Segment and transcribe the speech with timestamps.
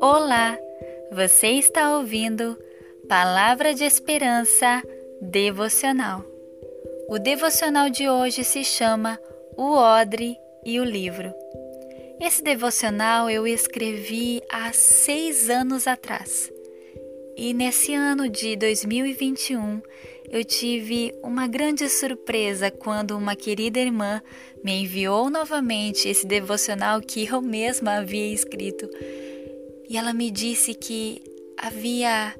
[0.00, 0.58] Olá,
[1.10, 2.58] você está ouvindo
[3.08, 4.82] Palavra de Esperança
[5.20, 6.24] Devocional.
[7.08, 9.18] O devocional de hoje se chama
[9.56, 11.32] O Odre e o Livro.
[12.20, 16.52] Esse devocional eu escrevi há seis anos atrás.
[17.36, 19.80] E nesse ano de 2021
[20.34, 24.20] eu tive uma grande surpresa quando uma querida irmã
[24.64, 28.90] me enviou novamente esse devocional que eu mesma havia escrito.
[29.88, 31.22] E ela me disse que
[31.56, 32.34] havia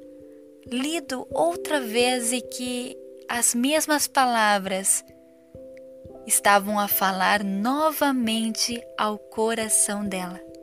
[0.67, 2.97] lido outra vez e que
[3.29, 5.05] as mesmas palavras
[6.27, 10.54] estavam a falar novamente ao coração dela.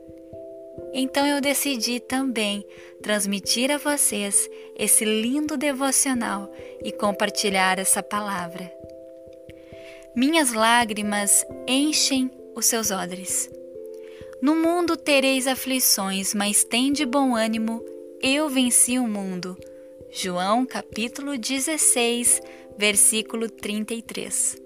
[0.92, 2.66] Então eu decidi também
[3.02, 6.52] transmitir a vocês esse lindo devocional
[6.84, 8.70] e compartilhar essa palavra.
[10.14, 13.50] Minhas lágrimas enchem os seus odres.
[14.42, 17.82] No mundo tereis aflições, mas tende bom ânimo,
[18.20, 19.56] eu venci o mundo.
[20.10, 22.42] João capítulo 16,
[22.76, 24.60] versículo 33.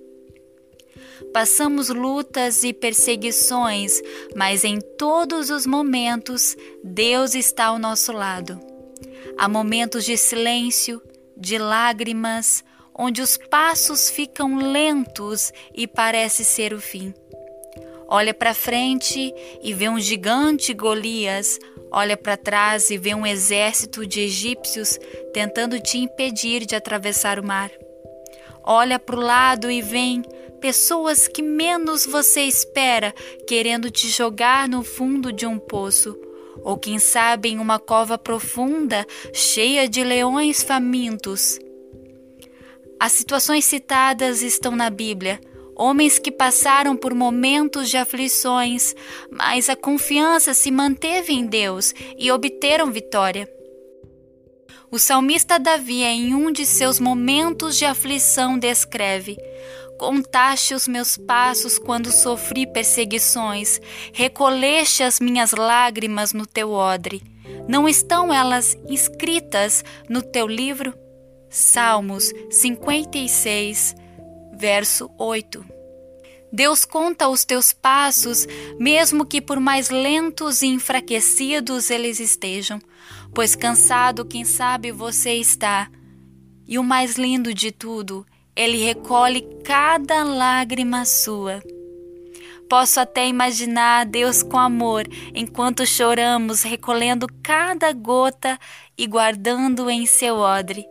[1.33, 4.01] Passamos lutas e perseguições,
[4.35, 8.61] mas em todos os momentos Deus está ao nosso lado.
[9.39, 11.03] Há momentos de silêncio,
[11.37, 17.13] de lágrimas, onde os passos ficam lentos e parece ser o fim.
[18.09, 21.59] Olha para frente e vê um gigante Golias,
[21.91, 24.99] olha para trás e vê um exército de egípcios
[25.35, 27.71] tentando te impedir de atravessar o mar.
[28.63, 30.23] Olha para o lado e vem
[30.57, 33.15] pessoas que menos você espera
[33.47, 36.19] querendo te jogar no fundo de um poço,
[36.63, 41.59] ou quem sabe em uma cova profunda cheia de leões famintos.
[42.99, 45.39] As situações citadas estão na Bíblia.
[45.79, 48.95] Homens que passaram por momentos de aflições,
[49.31, 53.56] mas a confiança se manteve em Deus e obteram vitória.
[54.91, 59.37] O salmista Davi, em um de seus momentos de aflição, descreve:
[59.99, 63.81] Contaste os meus passos quando sofri perseguições,
[64.13, 67.23] recolheste as minhas lágrimas no teu odre.
[67.69, 70.95] Não estão elas inscritas no teu livro?
[71.51, 73.97] Salmos 56,
[74.53, 75.76] verso 8.
[76.53, 78.47] Deus conta os teus passos,
[78.79, 82.81] mesmo que por mais lentos e enfraquecidos eles estejam,
[83.35, 85.91] pois cansado, quem sabe, você está.
[86.67, 91.63] E o mais lindo de tudo ele recolhe cada lágrima sua.
[92.69, 98.59] Posso até imaginar Deus com amor enquanto choramos, recolhendo cada gota
[98.97, 100.85] e guardando em seu odre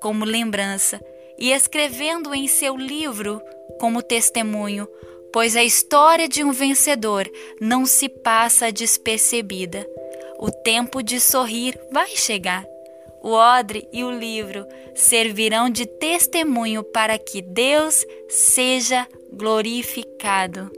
[0.00, 1.00] como lembrança
[1.38, 3.40] e escrevendo em seu livro
[3.78, 4.88] como testemunho,
[5.32, 9.86] pois a história de um vencedor não se passa despercebida.
[10.38, 12.64] O tempo de sorrir vai chegar
[13.22, 20.70] o odre e o livro servirão de testemunho para que Deus seja glorificado.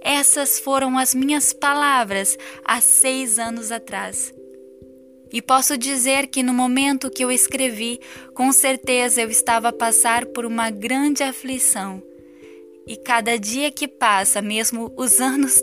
[0.00, 4.32] Essas foram as minhas palavras há seis anos atrás.
[5.32, 8.00] E posso dizer que no momento que eu escrevi,
[8.34, 12.02] com certeza eu estava a passar por uma grande aflição.
[12.86, 15.60] E cada dia que passa, mesmo os anos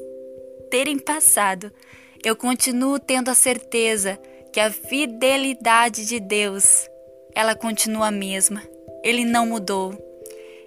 [0.69, 1.71] terem passado,
[2.23, 4.19] eu continuo tendo a certeza
[4.51, 6.87] que a fidelidade de Deus,
[7.33, 8.61] ela continua a mesma.
[9.03, 10.12] Ele não mudou.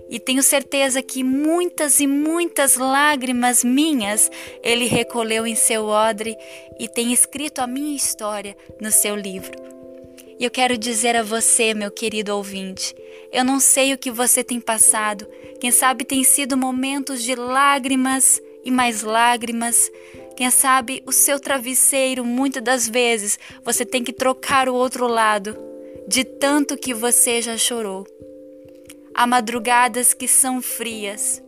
[0.08, 4.30] E tenho certeza que muitas e muitas lágrimas minhas
[4.62, 6.36] ele recolheu em seu odre
[6.78, 9.66] e tem escrito a minha história no seu livro.
[10.38, 12.94] E eu quero dizer a você, meu querido ouvinte,
[13.32, 15.26] eu não sei o que você tem passado,
[15.58, 19.90] quem sabe tem sido momentos de lágrimas e mais lágrimas,
[20.36, 25.56] quem sabe o seu travesseiro, muitas das vezes, você tem que trocar o outro lado,
[26.06, 28.06] de tanto que você já chorou.
[29.18, 31.42] Há madrugadas que são frias,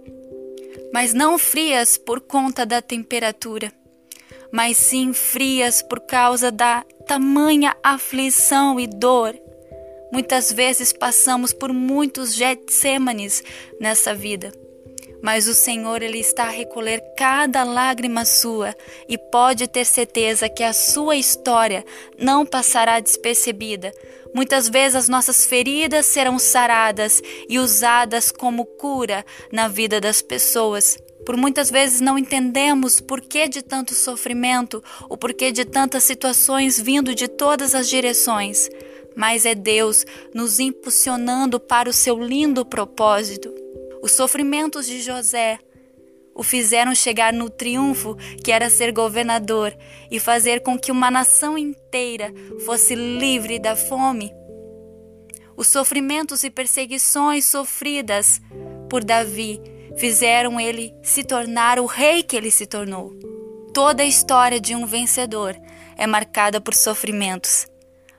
[0.91, 3.71] mas não frias por conta da temperatura,
[4.51, 9.39] mas sim frias por causa da tamanha aflição e dor.
[10.11, 13.45] Muitas vezes passamos por muitos Getsêmanes
[13.79, 14.51] nessa vida
[15.23, 18.75] mas o Senhor ele está a recolher cada lágrima sua
[19.09, 21.85] e pode ter certeza que a sua história
[22.19, 23.93] não passará despercebida.
[24.35, 30.99] Muitas vezes as nossas feridas serão saradas e usadas como cura na vida das pessoas.
[31.25, 36.81] Por muitas vezes não entendemos por que de tanto sofrimento, o porquê de tantas situações
[36.81, 38.69] vindo de todas as direções,
[39.17, 43.53] mas é Deus nos impulsionando para o seu lindo propósito
[44.03, 45.59] os sofrimentos de José,
[46.39, 48.15] o fizeram chegar no triunfo
[48.45, 49.77] que era ser governador
[50.09, 52.33] e fazer com que uma nação inteira
[52.65, 54.33] fosse livre da fome.
[55.57, 58.41] Os sofrimentos e perseguições sofridas
[58.89, 59.61] por Davi
[59.97, 63.19] fizeram ele se tornar o rei que ele se tornou.
[63.75, 65.57] Toda a história de um vencedor
[65.97, 67.67] é marcada por sofrimentos.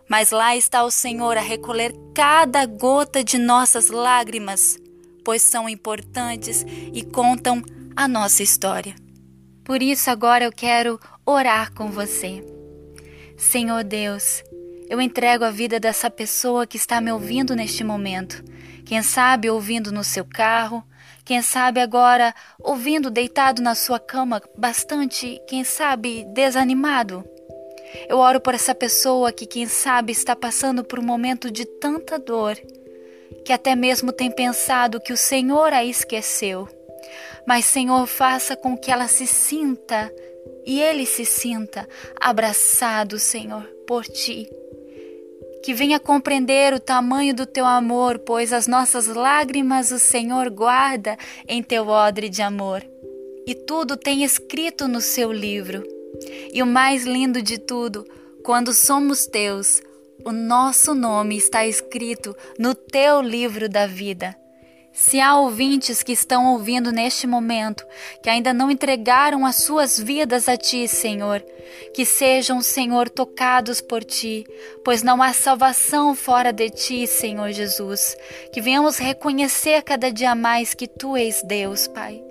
[0.09, 4.77] Mas lá está o Senhor a recolher cada gota de nossas lágrimas,
[5.23, 7.63] pois são importantes e contam
[7.95, 8.95] a nossa história.
[9.63, 12.43] Por isso, agora eu quero orar com você.
[13.37, 14.43] Senhor Deus,
[14.89, 18.43] eu entrego a vida dessa pessoa que está me ouvindo neste momento.
[18.85, 20.83] Quem sabe ouvindo no seu carro,
[21.23, 27.23] quem sabe agora ouvindo deitado na sua cama, bastante, quem sabe, desanimado.
[28.07, 32.17] Eu oro por essa pessoa que, quem sabe, está passando por um momento de tanta
[32.17, 32.57] dor,
[33.45, 36.67] que até mesmo tem pensado que o Senhor a esqueceu.
[37.49, 40.13] Mas, Senhor, faça com que ela se sinta
[40.67, 41.89] e ele se sinta
[42.21, 44.47] abraçado, Senhor, por ti.
[45.63, 51.17] Que venha compreender o tamanho do teu amor, pois as nossas lágrimas o Senhor guarda
[51.47, 52.85] em teu odre de amor.
[53.47, 55.83] E tudo tem escrito no seu livro.
[56.53, 58.05] E o mais lindo de tudo,
[58.43, 59.81] quando somos teus,
[60.23, 64.35] o nosso nome está escrito no teu livro da vida.
[64.91, 67.85] Se há ouvintes que estão ouvindo neste momento,
[68.21, 71.43] que ainda não entregaram as suas vidas a Ti, Senhor,
[71.93, 74.45] que sejam, Senhor, tocados por Ti,
[74.83, 78.17] pois não há salvação fora de Ti, Senhor Jesus.
[78.51, 82.21] Que venhamos reconhecer cada dia mais que Tu és Deus, Pai.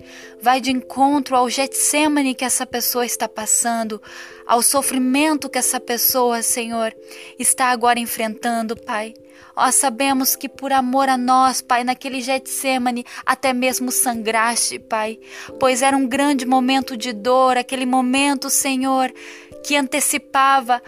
[0.40, 4.00] Vai de encontro ao Getsemane que essa pessoa está passando,
[4.46, 6.94] ao sofrimento que essa pessoa, Senhor,
[7.38, 9.14] está agora enfrentando, Pai.
[9.56, 15.18] Ó, sabemos que por amor a nós, Pai, naquele Getsemane, até mesmo sangraste, Pai,
[15.58, 19.12] pois era um grande momento de dor, aquele momento, Senhor,
[19.64, 20.80] que antecipava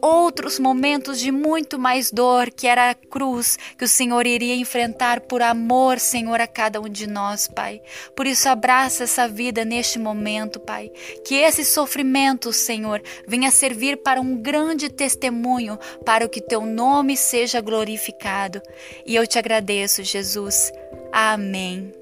[0.00, 5.20] outros momentos de muito mais dor, que era a cruz que o Senhor iria enfrentar
[5.22, 7.80] por amor, Senhor, a cada um de nós, Pai.
[8.16, 10.90] Por isso, abraça essa vida neste momento, Pai.
[11.24, 17.60] Que esse sofrimento, Senhor, venha servir para um grande testemunho, para que teu nome seja
[17.60, 18.60] glorificado.
[19.06, 20.70] E eu te agradeço, Jesus.
[21.12, 21.92] Amém.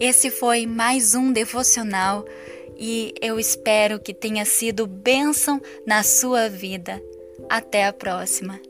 [0.00, 2.24] Esse foi mais um devocional
[2.78, 7.02] e eu espero que tenha sido bênção na sua vida.
[7.48, 8.60] Até a próxima!